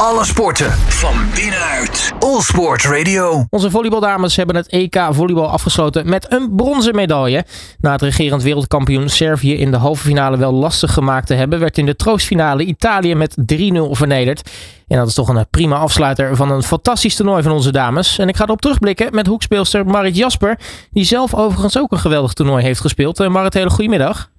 [0.00, 2.12] Alle sporten van binnenuit.
[2.18, 3.44] All Sport Radio.
[3.50, 7.44] Onze volleybaldames hebben het EK volleybal afgesloten met een bronzen medaille.
[7.80, 11.78] Na het regerend wereldkampioen Servië in de halve finale wel lastig gemaakt te hebben, werd
[11.78, 13.44] in de troostfinale Italië met 3-0
[13.90, 14.50] vernederd.
[14.88, 18.18] En dat is toch een prima afsluiter van een fantastisch toernooi van onze dames.
[18.18, 20.58] En ik ga erop terugblikken met hoekspeelster Marit Jasper,
[20.90, 23.20] die zelf overigens ook een geweldig toernooi heeft gespeeld.
[23.20, 24.30] Uh, Marit, hele goedemiddag.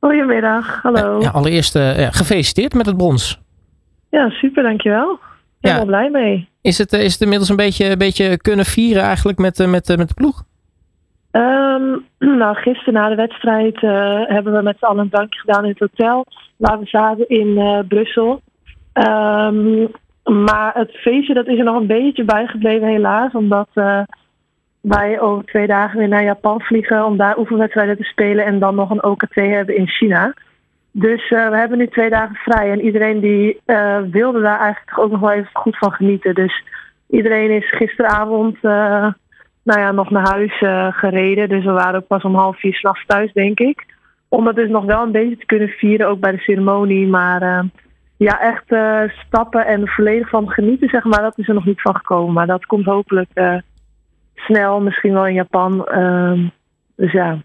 [0.00, 1.20] Goedemiddag, hallo.
[1.20, 3.40] Ja, allereerst uh, gefeliciteerd met het brons.
[4.10, 5.12] Ja, super, dankjewel.
[5.12, 5.18] Ik
[5.60, 5.84] ben ja.
[5.84, 6.48] blij mee.
[6.62, 10.08] Is het, is het inmiddels een beetje, een beetje kunnen vieren eigenlijk met, met, met
[10.08, 10.42] de ploeg?
[11.32, 12.04] Um,
[12.40, 15.70] nou, gisteren na de wedstrijd uh, hebben we met z'n allen een drankje gedaan in
[15.70, 16.26] het hotel.
[16.56, 18.40] Waar we zaten in uh, Brussel.
[18.92, 19.88] Um,
[20.24, 23.32] maar het feestje dat is er nog een beetje bijgebleven helaas.
[23.32, 24.00] Omdat uh,
[24.80, 28.44] wij over twee dagen weer naar Japan vliegen om daar oefenwedstrijden te spelen.
[28.44, 30.34] En dan nog een OKT hebben in China.
[30.92, 32.70] Dus uh, we hebben nu twee dagen vrij.
[32.70, 36.34] En iedereen die uh, wilde daar eigenlijk ook nog wel even goed van genieten.
[36.34, 36.64] Dus
[37.08, 39.06] iedereen is gisteravond uh,
[39.62, 40.58] nou ja, nog naar huis
[40.96, 41.48] gereden.
[41.48, 43.86] Dus we waren ook pas om half vier s'nachts thuis, denk ik.
[44.28, 47.06] Om dat dus nog wel een beetje te kunnen vieren, ook bij de ceremonie.
[47.06, 47.64] Maar
[48.16, 48.64] ja, echt
[49.26, 52.32] stappen en volledig van genieten, zeg maar, dat is er nog niet van gekomen.
[52.32, 53.62] Maar dat komt hopelijk
[54.34, 55.86] snel, misschien wel in Japan.
[55.86, 56.48] Ehm,
[56.96, 57.38] dus ja.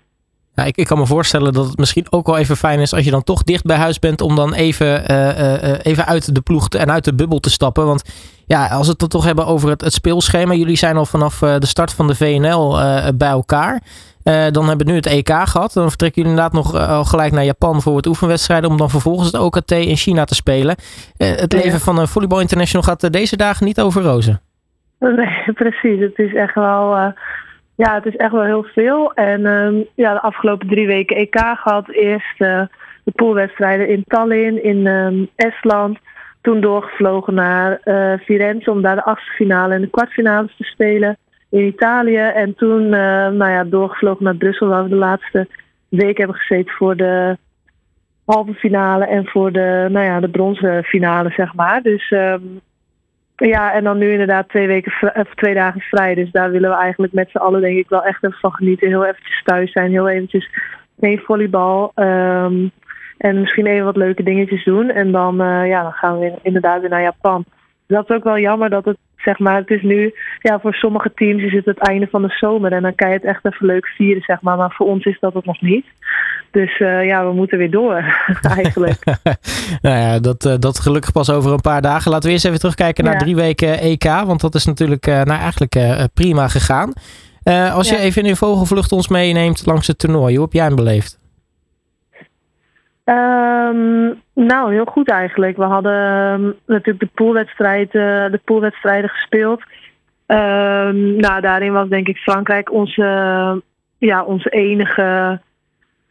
[0.56, 3.06] Ja, ik, ik, kan me voorstellen dat het misschien ook wel even fijn is als
[3.06, 6.42] je dan toch dicht bij huis bent om dan even, uh, uh, even uit de
[6.42, 7.86] ploeg en uit de bubbel te stappen.
[7.86, 8.03] Want
[8.45, 10.53] ja, als we het toch hebben over het, het speelschema.
[10.53, 12.78] Jullie zijn al vanaf de start van de VNL
[13.16, 13.81] bij elkaar.
[14.23, 15.73] dan hebben we nu het EK gehad.
[15.73, 18.69] Dan vertrekken jullie inderdaad nog al gelijk naar Japan voor het oefenwedstrijden.
[18.69, 20.75] Om dan vervolgens het OKT in China te spelen.
[21.17, 24.42] het leven van een Volleyball International gaat deze dagen niet over rozen.
[25.00, 26.00] Nee, precies.
[26.00, 27.14] Het is echt wel
[27.76, 29.14] ja, het is echt wel heel veel.
[29.14, 31.90] En um, ja, de afgelopen drie weken EK gehad.
[31.90, 32.62] Eerst uh,
[33.04, 35.98] de poolwedstrijden in Tallinn, in um, Estland.
[36.42, 41.18] Toen doorgevlogen naar uh, Firenze om daar de achtste finale en de kwartfinales te spelen
[41.50, 42.18] in Italië.
[42.18, 42.90] En toen uh,
[43.28, 45.47] nou ja, doorgevlogen naar Brussel, waar we de laatste
[45.90, 47.38] week hebben gezeten voor de
[48.25, 51.81] halve finale en voor de, nou ja, de bronzen finale, zeg maar.
[51.81, 52.62] Dus um,
[53.35, 56.16] ja, en dan nu inderdaad twee, weken, of twee dagen vrij.
[56.16, 58.88] Dus daar willen we eigenlijk met z'n allen denk ik wel echt even van genieten.
[58.88, 60.50] Heel eventjes thuis zijn, heel eventjes
[61.00, 61.91] geen volleybal.
[61.96, 62.72] Um,
[63.18, 64.90] en misschien even wat leuke dingetjes doen.
[64.90, 67.46] En dan, uh, ja, dan gaan we inderdaad weer naar Japan.
[67.88, 71.12] Dat is ook wel jammer dat het, zeg maar, het is nu, ja, voor sommige
[71.16, 72.72] teams is het het einde van de zomer.
[72.72, 74.58] En dan kan je het echt even leuk vieren, zeg maar.
[74.58, 75.86] Maar voor ons is dat het nog niet.
[76.52, 78.03] Dus uh, ja, we moeten weer door,
[78.58, 79.03] eigenlijk.
[79.85, 82.12] nou ja, dat, uh, dat gelukkig pas over een paar dagen.
[82.12, 83.19] Laten we eerst even terugkijken naar ja.
[83.19, 84.03] drie weken EK.
[84.03, 85.75] Want dat is natuurlijk uh, nou, eigenlijk
[86.14, 86.94] prima gegaan.
[87.74, 90.75] als je even in een vogelvlucht ons meeneemt langs het toernooi, hoe heb jij hem
[90.75, 91.25] beleefd?
[93.05, 95.57] Um, nou, heel goed eigenlijk.
[95.57, 95.93] We hadden
[96.33, 99.61] um, natuurlijk de poolwedstrijd, de poolwedstrijden gespeeld.
[100.27, 103.61] Um, nou, daarin was denk ik Frankrijk onze,
[103.97, 105.39] ja, onze enige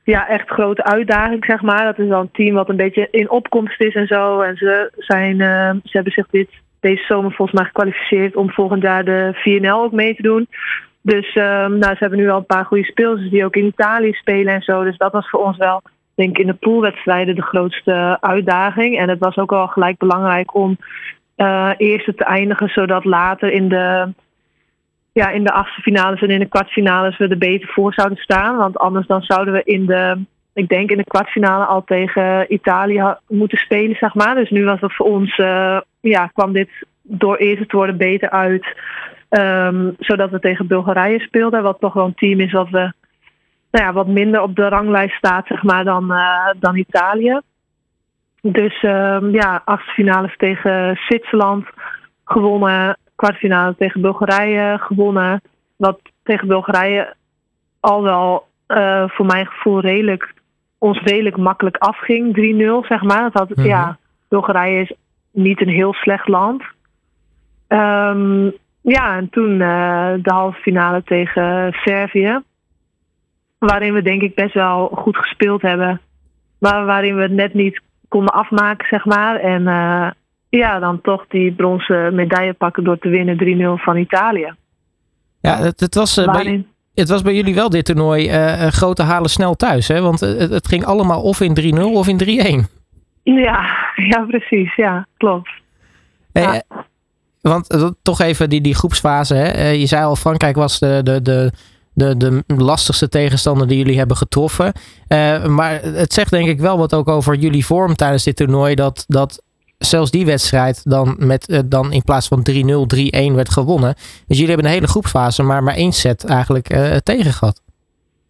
[0.04, 1.84] ja, echt grote uitdaging, zeg maar.
[1.84, 4.40] Dat is wel een team wat een beetje in opkomst is en zo.
[4.40, 5.36] En ze, zijn,
[5.84, 6.50] ze hebben zich dit,
[6.80, 10.48] deze zomer volgens mij gekwalificeerd om volgend jaar de 4NL ook mee te doen.
[11.00, 14.54] Dus nou, ze hebben nu al een paar goede speelsters die ook in Italië spelen
[14.54, 14.82] en zo.
[14.84, 15.82] Dus dat was voor ons wel,
[16.14, 18.98] denk in de poolwedstrijden de grootste uitdaging.
[18.98, 20.76] En het was ook wel gelijk belangrijk om
[21.36, 24.12] uh, eerste te eindigen, zodat later in de
[25.12, 28.56] ja, in de achtste finales en in de kwartfinales we er beter voor zouden staan.
[28.56, 30.24] Want anders dan zouden we in de,
[30.54, 34.34] ik denk in de kwartfinale al tegen Italië moeten spelen, zeg maar.
[34.34, 36.70] Dus nu was het voor ons, uh, ja, kwam dit
[37.02, 38.66] door eerste te worden beter uit.
[39.30, 42.92] Um, zodat we tegen Bulgarije speelden, wat toch wel een team is wat we
[43.74, 47.40] nou ja, wat minder op de ranglijst staat, zeg maar, dan, uh, dan Italië.
[48.40, 51.66] Dus um, ja, achtste finales tegen Zwitserland
[52.24, 55.40] gewonnen kwartfinale tegen Bulgarije gewonnen.
[55.76, 57.14] Wat tegen Bulgarije
[57.80, 60.32] al wel uh, voor mijn gevoel redelijk,
[60.78, 62.36] ons redelijk makkelijk afging.
[62.84, 63.22] 3-0 zeg maar.
[63.22, 63.64] Dat had, mm -hmm.
[63.64, 63.98] Ja,
[64.28, 64.92] Bulgarije is
[65.30, 66.62] niet een heel slecht land.
[67.68, 72.42] Um, ja, en toen uh, de halve finale tegen Servië.
[73.66, 76.00] Waarin we denk ik best wel goed gespeeld hebben.
[76.58, 79.36] Maar waarin we het net niet konden afmaken, zeg maar.
[79.36, 80.10] En uh,
[80.48, 84.54] ja, dan toch die bronzen medaille pakken door te winnen 3-0 van Italië.
[85.40, 86.64] Ja, het, het was, uh, bij,
[86.94, 89.88] het was bij jullie wel dit toernooi uh, grote halen snel thuis.
[89.88, 90.00] Hè?
[90.00, 92.70] Want het, het ging allemaal of in 3-0 of in 3-1.
[93.22, 93.66] Ja,
[93.96, 94.74] ja, precies.
[94.74, 95.50] Ja, klopt.
[96.32, 96.62] Ja.
[97.40, 99.34] want toch even die, die groepsfase.
[99.34, 99.68] Hè?
[99.68, 101.52] je zei al, Frankrijk was de, de, de,
[101.94, 104.72] de, de lastigste tegenstander die jullie hebben getroffen.
[105.08, 108.74] Uh, maar het zegt denk ik wel wat ook over jullie vorm tijdens dit toernooi.
[108.74, 109.42] Dat, dat
[109.78, 112.54] zelfs die wedstrijd dan, met, dan in plaats van 3-0,
[113.30, 113.94] 3-1 werd gewonnen.
[113.94, 116.66] Dus jullie hebben een hele groepsfase, maar maar één set eigenlijk
[117.02, 117.62] tegen gehad.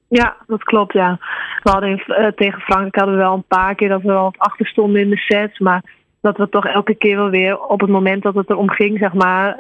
[0.09, 1.19] Ja, dat klopt, ja.
[1.63, 2.03] We hadden
[2.37, 5.17] tegen Frankrijk hadden we wel een paar keer dat we wel achter stonden in de
[5.17, 5.59] sets.
[5.59, 5.83] Maar
[6.21, 9.13] dat we toch elke keer wel weer op het moment dat het erom ging, zeg
[9.13, 9.59] maar,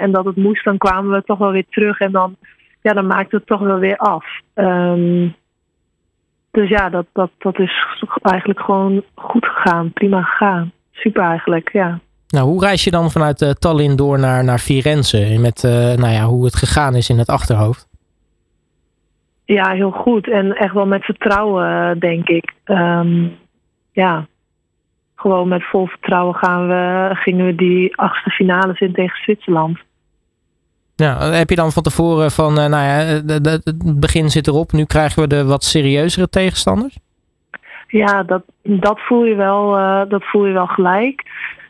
[0.00, 1.98] en dat het moest, dan kwamen we toch wel weer terug.
[1.98, 2.36] En dan,
[2.82, 4.24] ja, dan maakte het toch wel weer af.
[4.54, 5.34] Um,
[6.50, 7.84] dus ja, dat, dat, dat is
[8.22, 9.92] eigenlijk gewoon goed gegaan.
[9.92, 10.72] Prima gegaan.
[10.90, 12.00] Super eigenlijk, ja.
[12.28, 15.38] Nou, hoe reis je dan vanuit uh, Tallinn door naar, naar Firenze?
[15.40, 17.88] Met uh, nou ja, hoe het gegaan is in het achterhoofd?
[19.44, 20.30] Ja, heel goed.
[20.30, 22.52] En echt wel met vertrouwen, denk ik.
[22.64, 23.36] Um,
[23.92, 24.26] ja,
[25.14, 29.78] gewoon met vol vertrouwen gaan we, gingen we die achtste finales in tegen Zwitserland.
[31.02, 32.98] Ja, heb je dan van tevoren van, uh, nou ja,
[33.64, 36.98] het begin zit erop, nu krijgen we de wat serieuzere tegenstanders?
[37.86, 41.22] Ja, dat, dat, voel, je wel, uh, dat voel je wel gelijk.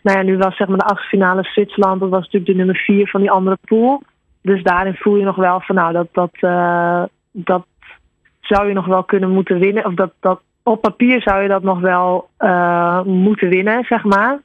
[0.02, 2.76] Nou ja, nu was zeg maar de achtste finale Zwitserland, dat was natuurlijk de nummer
[2.76, 4.02] vier van die andere pool.
[4.42, 6.30] Dus daarin voel je nog wel van, nou, dat, dat,
[7.32, 7.64] dat
[8.40, 9.86] zou je nog wel kunnen moeten winnen.
[9.86, 12.28] Of dat, dat op papier zou je dat nog wel
[13.04, 14.38] moeten winnen, zeg maar.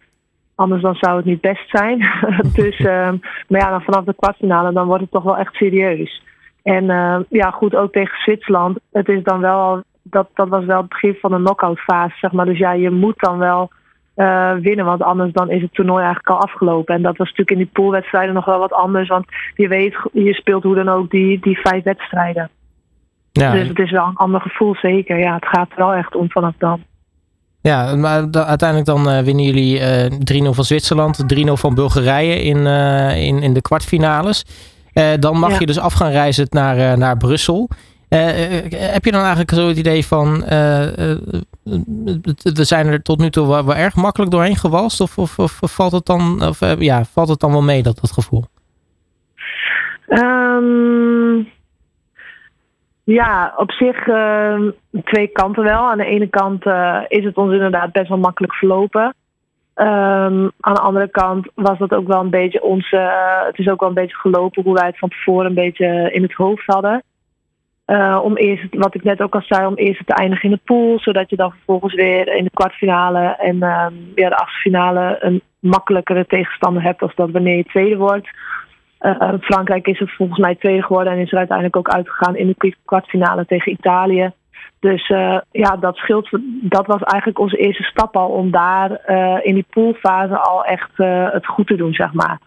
[0.58, 1.98] Anders dan zou het niet best zijn.
[2.60, 3.10] dus, uh,
[3.48, 6.24] maar ja, dan vanaf de kwartfinale dan wordt het toch wel echt serieus.
[6.64, 8.80] En uh, ja, goed, ook tegen Zwitserland.
[8.92, 12.32] Het is dan wel, dat, dat was wel het begin van de knock-out fase, zeg
[12.32, 12.46] maar.
[12.46, 13.70] Dus ja, je moet dan wel
[14.16, 16.96] uh, winnen, want anders dan is het toernooi eigenlijk al afgelopen.
[16.96, 19.26] En dat was natuurlijk in die poolwedstrijden nog wel wat anders, want
[19.56, 22.50] je weet, je speelt hoe dan ook die, die vijf wedstrijden.
[23.32, 23.52] Ja.
[23.52, 25.20] Dus het is wel een ander gevoel, zeker.
[25.20, 26.84] Ja, het gaat er wel echt om vanaf dan.
[27.68, 32.58] Ja, maar uiteindelijk dan uh, winnen jullie uh, 3-0 van Zwitserland, 3-0 van Bulgarije in,
[32.58, 34.46] uh, in, in de kwartfinales.
[35.20, 35.60] Dan mag ja.
[35.60, 37.70] je dus af gaan reizen naar, naar Brussel.
[38.10, 40.44] heb je dan eigenlijk zo het idee van,
[42.44, 45.02] we zijn er tot nu toe wel, wel erg makkelijk doorheen gewalst?
[45.02, 48.12] Of, of, of valt, het dan, of, ja, valt het dan wel mee, dat, dat
[48.12, 48.46] gevoel?
[50.08, 51.48] Um,
[53.14, 54.60] ja, op zich uh,
[55.04, 55.90] twee kanten wel.
[55.90, 59.04] Aan de ene kant uh, is het ons inderdaad best wel makkelijk verlopen.
[59.76, 62.96] Um, aan de andere kant was dat ook wel een beetje onze.
[62.96, 66.12] Uh, het is ook wel een beetje gelopen hoe wij het van tevoren een beetje
[66.12, 67.04] in het hoofd hadden.
[68.24, 71.00] om eerst, wat ik net ook al zei, om eerst te eindigen in de pool.
[71.00, 76.26] Zodat je dan vervolgens weer in de kwartfinale en um, ja, de achtste een makkelijkere
[76.26, 78.30] tegenstander hebt als dat wanneer je tweede wordt.
[79.02, 82.56] Uh, Frankrijk is er volgens mij tweede geworden en is er uiteindelijk ook uitgegaan in
[82.58, 84.32] de kwartfinale tegen Italië.
[84.80, 86.30] Dus uh, ja, dat scheelt.
[86.62, 90.92] Dat was eigenlijk onze eerste stap al om daar uh, in die poolfase al echt
[91.32, 92.40] het goed te doen, zeg maar.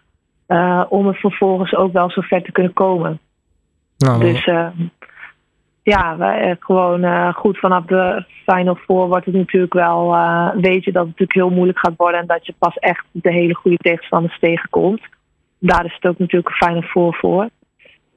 [0.88, 3.18] om het vervolgens ook wel zo ver te kunnen komen.
[3.98, 4.44] Nou, dus
[5.82, 10.16] ja, wij, gewoon goed vanaf de Final Four wordt het natuurlijk wel.
[10.54, 13.32] weet je dat het natuurlijk heel moeilijk gaat worden en dat je pas echt de
[13.32, 15.00] hele goede tegenstanders tegenkomt
[15.60, 17.48] daar is het ook natuurlijk een fijne voor voor.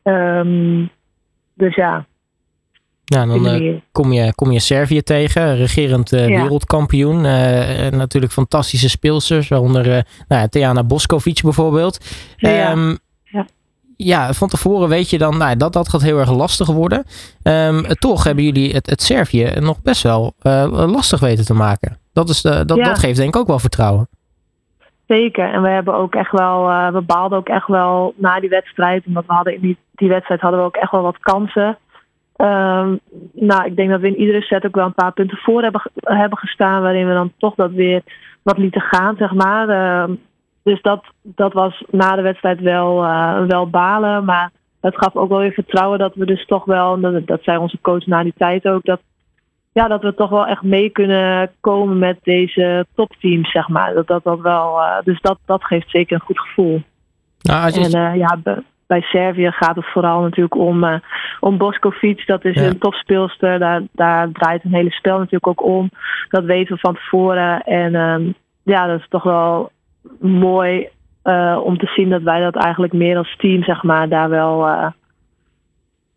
[0.04, 0.90] Um,
[1.54, 2.06] dus ja.
[3.06, 6.42] Ja, dan uh, kom, je, kom je Servië tegen, regerend uh, ja.
[6.42, 7.16] wereldkampioen.
[7.16, 9.86] Uh, natuurlijk fantastische speelsters, waaronder
[10.28, 12.06] nou ja, Teana Boskovic bijvoorbeeld.
[12.38, 12.72] Ja.
[12.72, 13.46] Um, ja.
[13.98, 17.06] ja, van tevoren weet je dan nou, dat dat gaat heel erg lastig worden.
[17.44, 20.36] Um, toch hebben jullie het, het Servië nog best wel
[20.72, 21.98] lastig weten te maken.
[22.14, 24.08] Dat, is de, dat, dat geeft denk ik ook wel vertrouwen.
[25.14, 25.54] Zeker.
[25.54, 29.06] En we hebben ook echt wel, uh, we baalden ook echt wel na die wedstrijd.
[29.06, 31.78] Omdat we hadden in die, die wedstrijd hadden we ook echt wel wat kansen.
[32.38, 33.00] Um,
[33.34, 35.82] nou, ik denk dat we in iedere set ook wel een paar punten voor hebben,
[35.96, 36.82] hebben gestaan.
[36.82, 38.02] Waarin we dan toch dat weer
[38.44, 39.70] wat lieten gaan, zeg maar.
[39.70, 40.16] Uh,
[40.64, 44.26] dus dat, dat was na de wedstrijd wel, uh, wel balen.
[44.26, 44.52] Maar
[44.82, 47.82] het gaf ook wel weer vertrouwen dat we dus toch wel, dat, dat zei onze
[47.82, 49.00] coach na die tijd ook, dat
[49.74, 53.94] ja, dat we toch wel echt mee kunnen komen met deze topteams, zeg maar.
[53.94, 56.82] Dat dat, dat wel, uh, dus dat, dat geeft zeker een goed gevoel.
[57.42, 57.98] Nou, als je...
[57.98, 60.96] En uh, ja, bij Servië gaat het vooral natuurlijk om, uh,
[61.40, 62.26] om Boskovic.
[62.26, 62.68] Dat is ja.
[62.68, 63.60] een topspeelster.
[63.60, 65.90] Daar, daar draait een hele spel natuurlijk ook om.
[66.30, 67.62] Dat weten we van tevoren.
[67.62, 69.72] En um, ja, dat is toch wel
[70.20, 70.90] mooi
[71.64, 74.68] om te zien dat wij dat eigenlijk meer als team, zeg maar, daar wel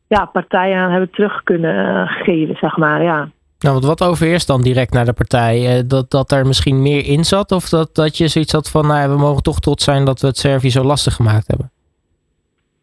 [0.07, 3.03] ja, partijen aan hebben terug kunnen geven, zeg maar.
[3.03, 3.29] Ja.
[3.59, 5.77] Nou, wat overheerst dan direct naar de partij?
[5.77, 7.53] Eh, dat, dat er misschien meer in zat?
[7.53, 10.27] Of dat, dat je zoiets had van, nou, we mogen toch trots zijn dat we
[10.27, 11.71] het Servië zo lastig gemaakt hebben?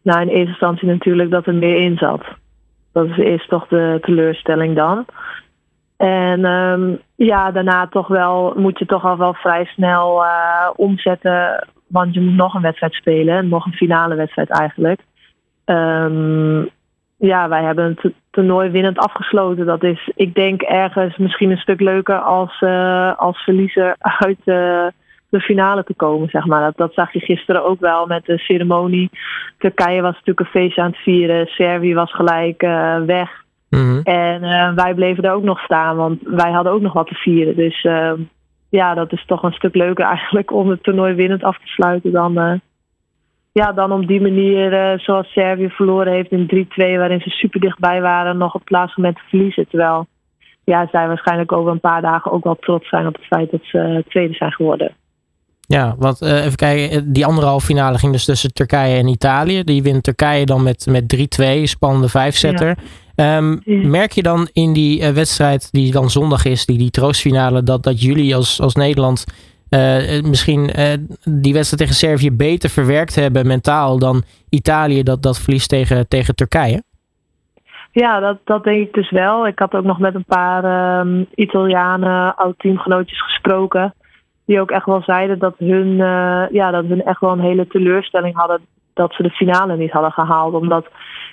[0.02, 2.24] Nou, in eerste instantie natuurlijk dat er meer in zat.
[2.92, 5.04] Dat is eerst toch de teleurstelling dan.
[5.96, 11.68] En um, ja, daarna toch wel, moet je toch al wel vrij snel uh, omzetten.
[11.86, 13.48] Want je moet nog een wedstrijd spelen.
[13.48, 15.00] Nog een finale wedstrijd eigenlijk.
[15.64, 16.70] Um,
[17.16, 19.66] ja, wij hebben een toernooi winnend afgesloten.
[19.66, 24.86] Dat is, ik denk, ergens misschien een stuk leuker als, uh, als verliezer uit uh,
[25.28, 26.60] de finale te komen, zeg maar.
[26.60, 29.10] Dat, dat zag je gisteren ook wel met de ceremonie.
[29.58, 31.46] Turkije was natuurlijk een feestje aan het vieren.
[31.46, 33.42] Servië was gelijk uh, weg.
[33.70, 34.00] Mhm.
[34.02, 37.56] En wij bleven er ook nog staan, want wij hadden ook nog wat te vieren.
[37.56, 37.82] Dus
[38.68, 42.12] ja, dat is toch een stuk leuker eigenlijk om het toernooi winnend af te sluiten
[42.12, 42.60] dan,
[43.60, 48.00] ja, dan op die manier zoals Servië verloren heeft in 3-2, waarin ze super dichtbij
[48.00, 49.68] waren, nog op het laatste moment te verliezen.
[49.68, 50.06] Terwijl
[50.64, 53.60] ja, zij waarschijnlijk over een paar dagen ook wel trots zijn op het feit dat
[53.62, 54.94] ze tweede zijn geworden.
[55.66, 59.64] Ja, want uh, even kijken, die andere halve finale ging dus tussen Turkije en Italië.
[59.64, 62.76] Die wint Turkije dan met, met 3-2, spannende vijfzetter.
[63.14, 63.36] Ja.
[63.36, 63.88] Um, ja.
[63.88, 67.82] Merk je dan in die uh, wedstrijd die dan zondag is, die, die troostfinale, dat,
[67.82, 69.24] dat jullie als, als Nederland
[69.74, 70.70] uh, misschien
[71.24, 76.34] die wedstrijd tegen Servië beter verwerkt hebben mentaal dan Italië dat, dat verliest tegen, tegen
[76.34, 76.82] Turkije?
[77.94, 79.46] Ja, dat, dat denk ik dus wel.
[79.46, 83.94] Ik had ook nog met een paar um, Italianen, oud-teamgenootjes gesproken.
[84.46, 87.66] Die ook echt wel zeiden dat hun, uh, ja, dat hun echt wel een hele
[87.66, 88.60] teleurstelling hadden
[88.94, 90.54] dat ze de finale niet hadden gehaald.
[90.54, 90.86] Omdat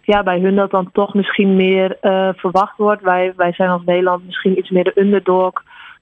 [0.03, 3.01] ja, bij hun dat dan toch misschien meer uh, verwacht wordt.
[3.01, 5.53] Wij, wij zijn als Nederland misschien iets meer de underdog.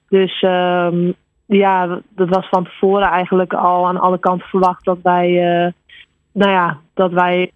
[0.08, 1.14] Dus um,
[1.58, 5.72] ja, dat was van tevoren eigenlijk al aan alle kanten verwacht dat wij, uh,
[6.32, 7.52] nou ja, dat wij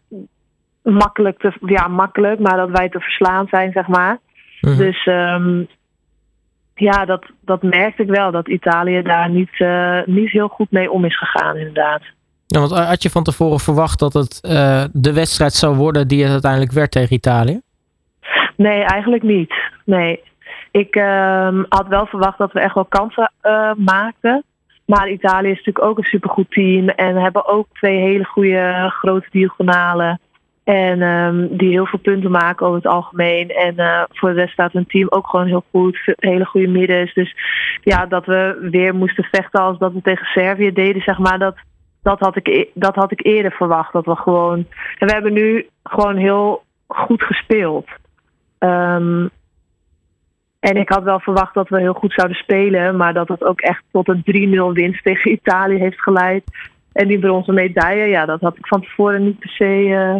[0.82, 4.18] makkelijk te, ja, makkelijk, maar dat wij te verslaan zijn, zeg maar.
[4.60, 4.76] Mhm.
[4.76, 5.68] Dus um,
[6.74, 10.90] ja, dat, dat merkte ik wel, dat Italië daar niet, uh, niet heel goed mee
[10.90, 12.02] om is gegaan, inderdaad.
[12.46, 16.22] Ja, want had je van tevoren verwacht dat het uh, de wedstrijd zou worden die
[16.22, 17.60] het uiteindelijk werd tegen Italië?
[18.56, 19.54] Nee, eigenlijk niet.
[19.84, 20.22] Nee.
[20.83, 24.45] Ik uh, had wel verwacht dat we echt wel kansen uh, maakten.
[24.87, 26.88] Maar Italië is natuurlijk ook een supergoed team.
[26.88, 30.21] En hebben ook twee hele goede grote diagonalen.
[30.64, 33.49] En um, die heel veel punten maken over het algemeen.
[33.49, 35.99] En uh, voor de rest staat hun team ook gewoon heel goed.
[36.16, 37.14] Hele goede middens.
[37.14, 37.35] Dus
[37.83, 41.38] ja, dat we weer moesten vechten als dat we tegen Servië deden, zeg maar.
[41.38, 41.57] Dat,
[42.02, 43.93] dat, had ik, dat had ik eerder verwacht.
[43.93, 44.66] Dat we gewoon.
[44.99, 47.87] En we hebben nu gewoon heel goed gespeeld.
[48.59, 49.31] Um,
[50.71, 52.97] en ik had wel verwacht dat we heel goed zouden spelen.
[52.97, 54.23] Maar dat het ook echt tot een
[54.73, 56.44] 3-0 winst tegen Italië heeft geleid.
[56.92, 59.64] En die bronzen medaille, ja, dat had ik van tevoren niet per se.
[59.87, 60.16] Uh,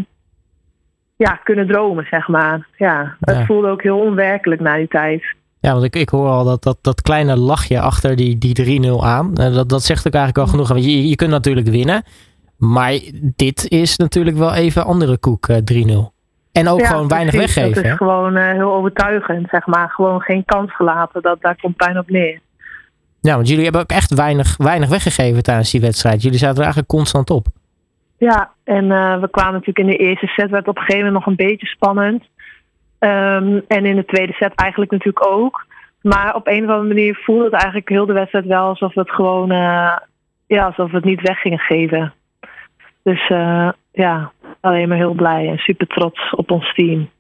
[1.17, 2.69] ja, kunnen dromen, zeg maar.
[2.77, 3.45] Ja, het Ja.
[3.45, 5.23] voelde ook heel onwerkelijk na die tijd.
[5.61, 8.89] Ja, want ik, ik hoor al dat, dat, dat kleine lachje achter die, die 3-0
[9.05, 9.35] aan.
[9.37, 10.69] Eh, Dat, dat zegt ook eigenlijk al genoeg.
[10.69, 12.03] Want je, je kunt natuurlijk winnen.
[12.57, 13.01] Maar
[13.37, 16.14] dit is natuurlijk wel even andere koek, eh, 3-0.
[16.55, 17.55] En ook Ja, gewoon weinig precies.
[17.55, 17.83] weggeven.
[17.83, 19.91] Dat is gewoon eh, heel overtuigend, zeg maar.
[19.91, 21.23] Gewoon geen kans gelaten.
[21.23, 22.41] Dat, daar komt pijn op neer.
[23.21, 26.23] Ja, want jullie hebben ook echt weinig, weinig weggegeven tijdens die wedstrijd.
[26.23, 27.47] Jullie zaten er eigenlijk constant op.
[28.19, 30.51] Ja, en uh, we kwamen natuurlijk in de eerste set.
[30.51, 32.23] werd op een gegeven moment nog een beetje spannend.
[32.99, 35.67] Um, en in de tweede set eigenlijk natuurlijk ook.
[36.01, 39.01] Maar op een of andere manier voelde het eigenlijk heel de wedstrijd wel alsof we
[39.01, 39.97] het gewoon, uh,
[40.47, 42.13] ja, alsof we het niet weg gingen geven.
[43.03, 43.29] Dus
[43.93, 44.33] ja,
[44.65, 47.11] alleen maar heel blij en super trots op ons team.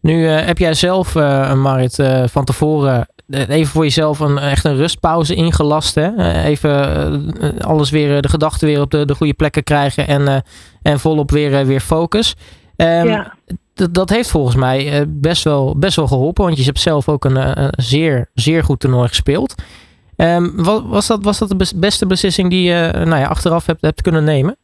[0.00, 4.64] Nu uh, heb jij zelf, uh, Marit, uh, van tevoren even voor jezelf een, echt
[4.64, 5.94] een rustpauze ingelast.
[5.94, 6.32] Hè?
[6.42, 10.42] Even alles weer, de gedachten weer op de, de goede plekken krijgen en,
[10.82, 12.36] en volop weer, weer focus.
[12.76, 13.34] Um, ja.
[13.90, 17.62] dat heeft volgens mij best wel, best wel geholpen, want je hebt zelf ook een,
[17.62, 19.54] een zeer, zeer goed toernooi gespeeld.
[20.16, 20.52] Um,
[20.88, 24.24] was, dat, was dat de beste beslissing die je nou ja, achteraf hebt, hebt kunnen
[24.24, 24.56] nemen?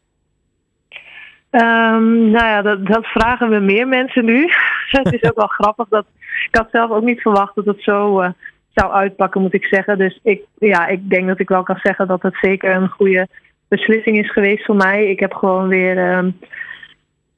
[1.56, 4.48] Um, nou ja, dat, dat, vragen we meer mensen nu.
[4.90, 6.06] het is ook wel grappig dat
[6.48, 8.28] ik had zelf ook niet verwacht dat het zo uh,
[8.74, 9.98] zou uitpakken, moet ik zeggen.
[9.98, 13.28] Dus ik, ja, ik denk dat ik wel kan zeggen dat het zeker een goede
[13.68, 15.06] beslissing is geweest voor mij.
[15.06, 16.38] Ik heb gewoon weer, um,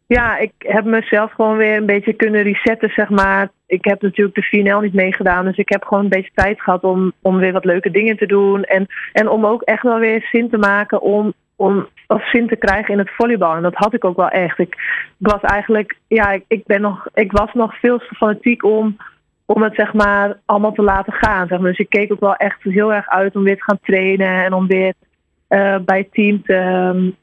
[0.06, 3.48] ja, ik heb mezelf gewoon weer een beetje kunnen resetten, zeg maar.
[3.66, 6.82] Ik heb natuurlijk de finale niet meegedaan, dus ik heb gewoon een beetje tijd gehad
[6.82, 8.64] om, om weer wat leuke dingen te doen.
[8.64, 12.56] En, en om ook echt wel weer zin te maken om om of zin te
[12.56, 13.54] krijgen in het volleybal.
[13.54, 14.58] En dat had ik ook wel echt.
[14.58, 14.76] Ik,
[15.18, 18.96] was eigenlijk, ja, ik, ben nog, ik was nog veel te fanatiek om,
[19.44, 21.46] om het zeg maar allemaal te laten gaan.
[21.46, 21.68] Zeg maar.
[21.68, 24.52] Dus ik keek ook wel echt heel erg uit om weer te gaan trainen en
[24.52, 24.92] om weer
[25.48, 27.16] uh, bij het team te, um,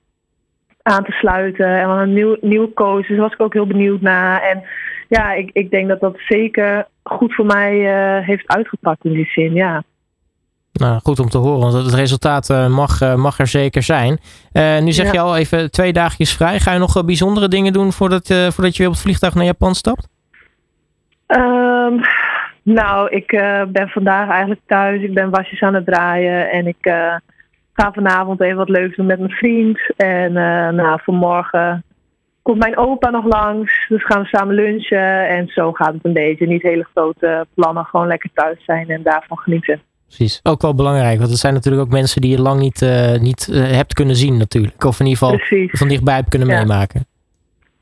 [0.81, 1.79] aan te sluiten.
[1.79, 4.41] En dan een nieuw, nieuwe coach, dus was ik ook heel benieuwd naar.
[4.41, 4.63] En
[5.07, 9.25] ja, ik, ik denk dat dat zeker goed voor mij uh, heeft uitgepakt in die
[9.25, 9.83] zin, ja.
[10.79, 14.19] Nou, goed om te horen, want het resultaat uh, mag, uh, mag er zeker zijn.
[14.53, 15.11] Uh, nu zeg ja.
[15.11, 16.59] je al even twee dagjes vrij.
[16.59, 19.75] Ga je nog bijzondere dingen doen voordat, voordat je weer op het vliegtuig naar Japan
[19.75, 20.07] stapt?
[21.27, 22.01] Um,
[22.63, 23.27] nou, ik
[23.67, 25.01] ben vandaag eigenlijk thuis.
[25.01, 26.51] Ik ben wasjes aan het draaien.
[26.51, 26.77] En ik
[27.73, 29.79] ga vanavond even wat leuks doen met mijn vriend.
[29.97, 30.33] En
[30.75, 31.83] nou, vanmorgen
[32.41, 33.85] komt mijn opa nog langs.
[33.87, 35.27] Dus gaan we samen lunchen.
[35.27, 36.47] En zo gaat het een beetje.
[36.47, 37.85] Niet hele grote plannen.
[37.85, 39.81] Gewoon lekker thuis zijn en daarvan genieten.
[40.15, 40.39] Precies.
[40.43, 43.47] Ook wel belangrijk, want het zijn natuurlijk ook mensen die je lang niet, uh, niet
[43.51, 44.83] uh, hebt kunnen zien natuurlijk.
[44.83, 45.79] Of in ieder geval Precies.
[45.79, 46.57] van dichtbij hebt kunnen Ja.
[46.57, 47.05] meemaken.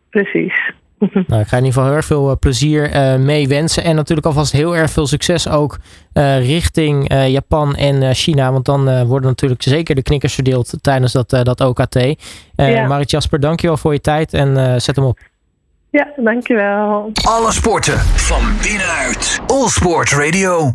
[0.10, 0.54] Precies.
[1.28, 3.84] Nou, ik ga in ieder geval heel erg veel eh, plezier eh, mee wensen.
[3.84, 5.78] En natuurlijk alvast heel erg veel succes ook
[6.14, 8.52] eh, richting eh, Japan en eh, China.
[8.52, 11.96] Want dan eh, worden natuurlijk zeker de knikkers verdeeld tijdens dat, eh, dat OKT.
[11.96, 12.16] Eh
[12.56, 12.88] Ja.
[12.88, 15.20] Marit Jasper, dankjewel voor je tijd en eh, zet hem op.
[15.90, 17.12] Ja, dankjewel.
[17.28, 19.40] Alle sporten van binnenuit.
[19.48, 20.72] All Sport Radio.